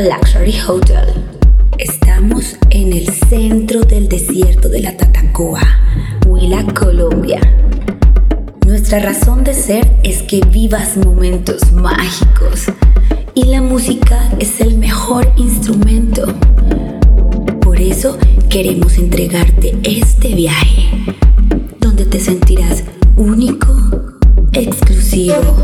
Luxury 0.00 0.56
Hotel. 0.66 1.06
Estamos 1.78 2.56
en 2.70 2.92
el 2.92 3.08
centro 3.08 3.82
del 3.82 4.08
desierto 4.08 4.68
de 4.68 4.80
la 4.80 4.96
Tatacoa, 4.96 5.60
Huila, 6.26 6.64
Colombia. 6.74 7.40
Nuestra 8.66 8.98
razón 8.98 9.44
de 9.44 9.54
ser 9.54 9.88
es 10.02 10.22
que 10.22 10.40
vivas 10.40 10.96
momentos 10.96 11.70
mágicos 11.70 12.64
y 13.34 13.44
la 13.44 13.62
música 13.62 14.32
es 14.40 14.60
el 14.60 14.78
mejor 14.78 15.32
instrumento. 15.36 16.26
Por 17.60 17.80
eso 17.80 18.18
queremos 18.48 18.98
entregarte 18.98 19.78
este 19.84 20.34
viaje, 20.34 20.88
donde 21.78 22.04
te 22.04 22.18
sentirás 22.18 22.82
único, 23.16 23.68
exclusivo 24.52 25.63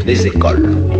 toutes 0.00 0.08
les 0.08 0.99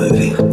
moving. 0.00 0.49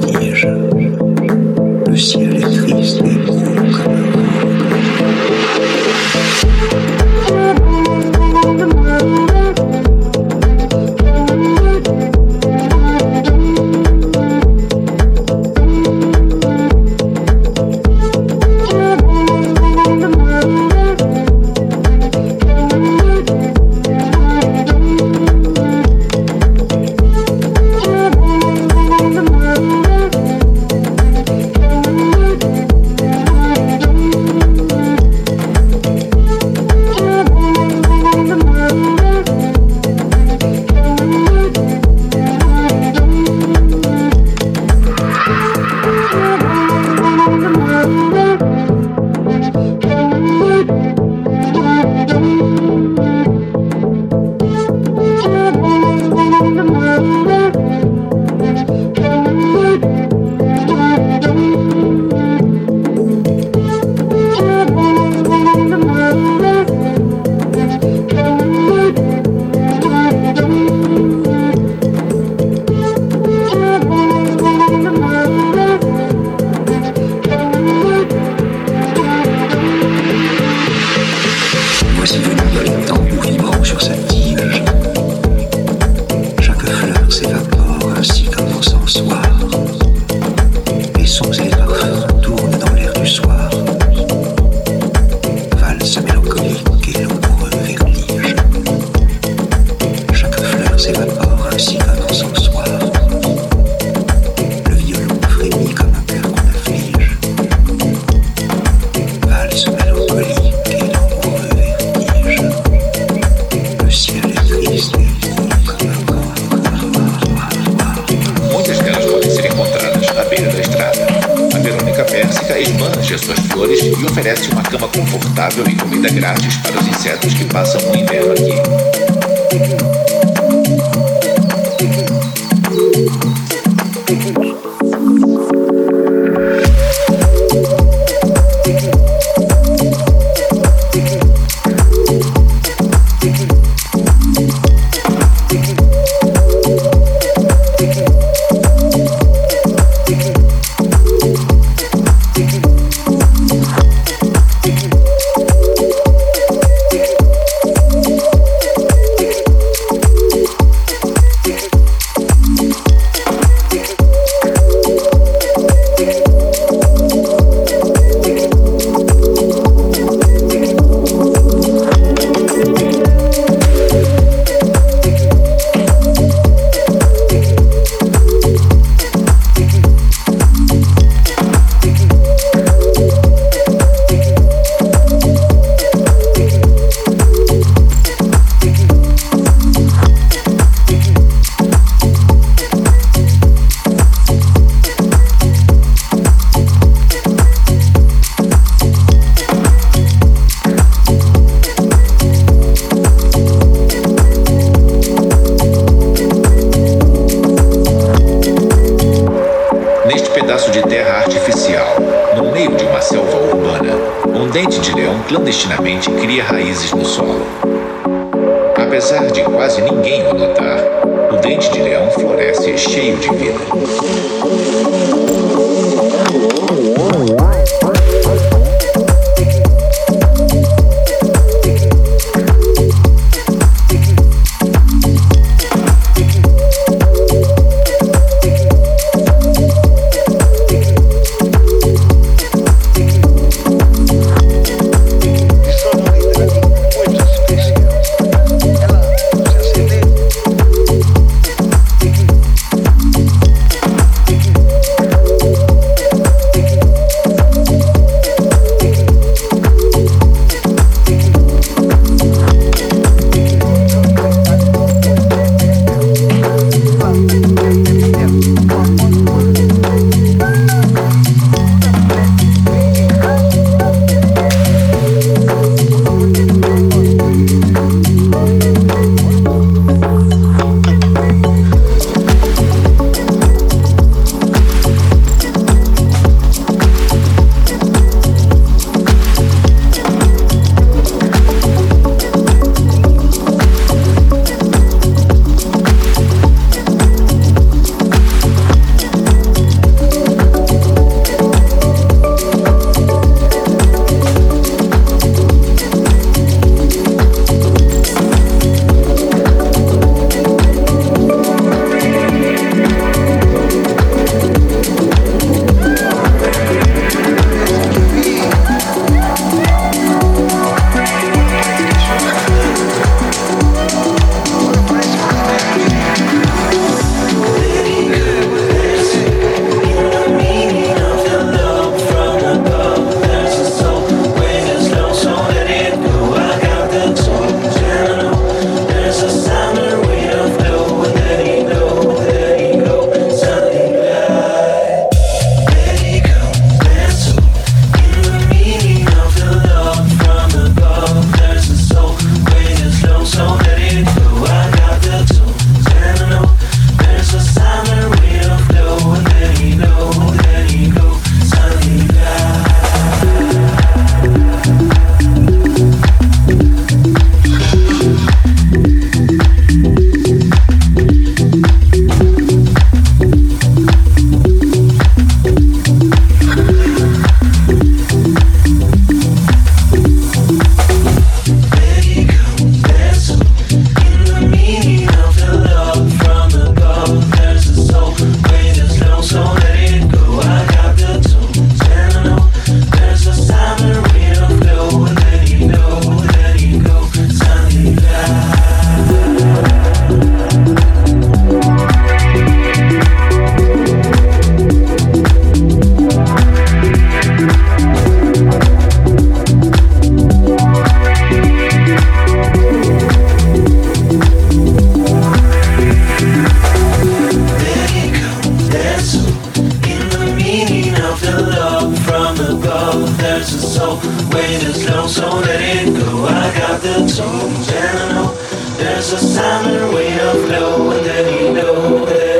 Above, 422.39 423.17
there's 423.17 423.53
a 423.53 423.59
soul. 423.59 423.99
Wait 424.31 424.63
is 424.63 424.89
low, 424.89 425.07
so 425.07 425.27
let 425.39 425.61
it 425.61 425.93
go. 425.95 426.25
I 426.25 426.53
got 426.57 426.81
the 426.81 426.95
tunes 426.99 427.69
and 427.71 427.97
I 427.99 428.13
know 428.13 428.33
there's 428.77 429.11
a 429.13 429.17
summer 429.17 429.91
way 429.93 430.13
of 430.19 430.45
flow, 430.45 430.91
and 430.91 431.05
then 431.05 431.25
you 431.33 431.53
know, 431.53 432.05
then 432.05 432.36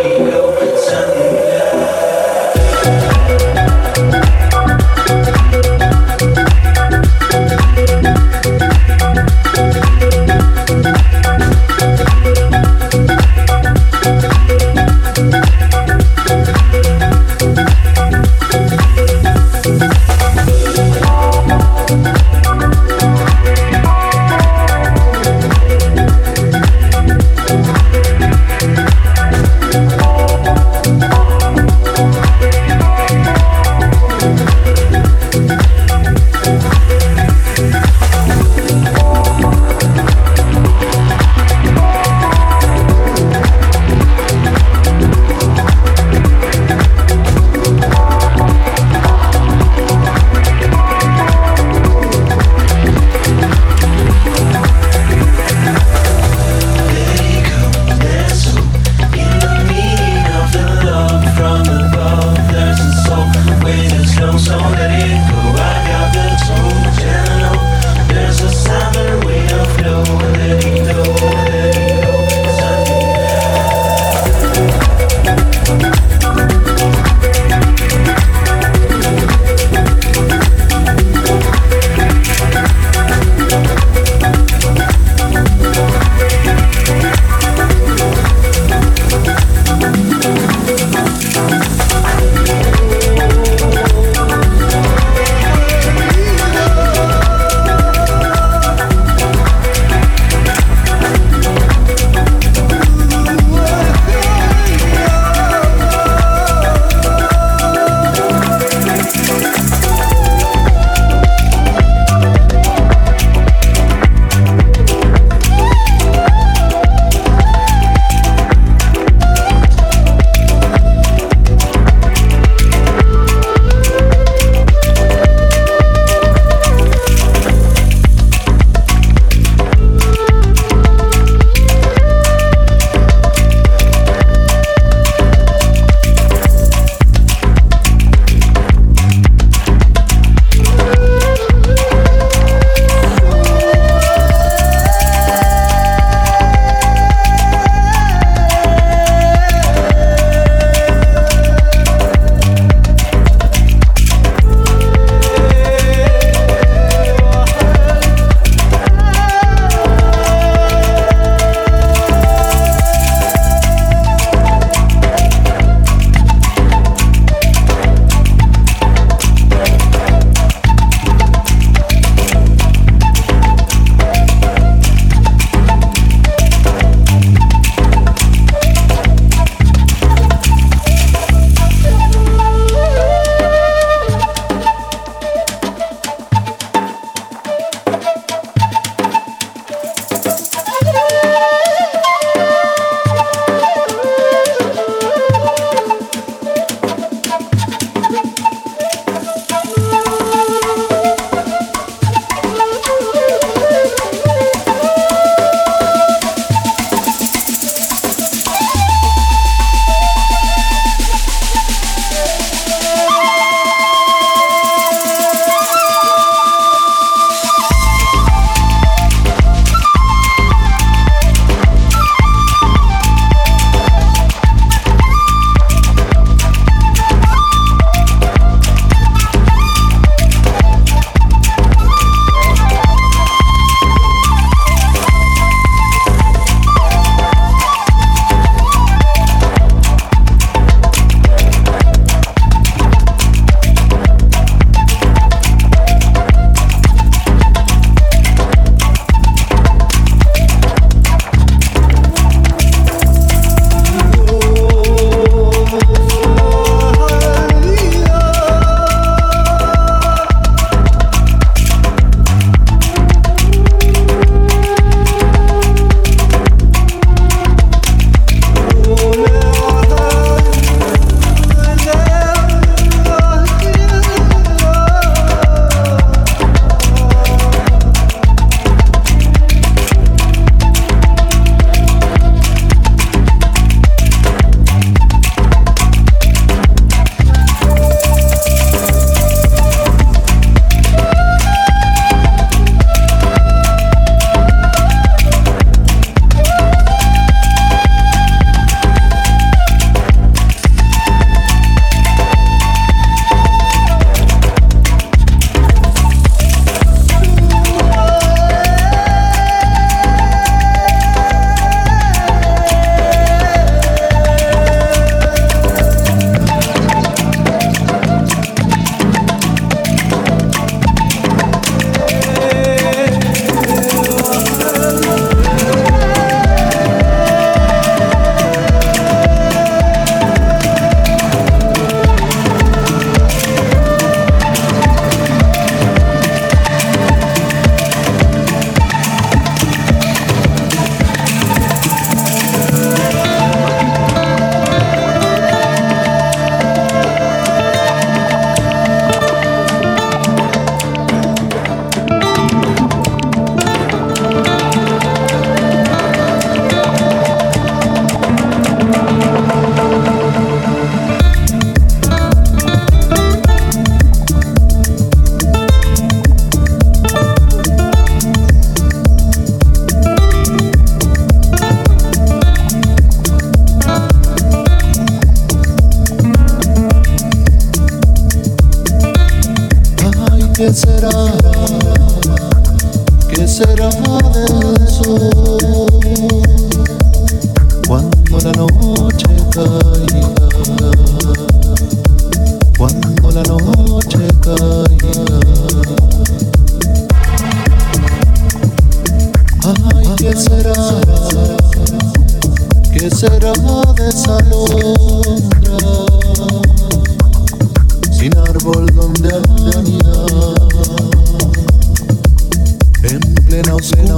En 413.58 413.64
plena 413.64 414.18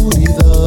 oscuridad 0.00 0.60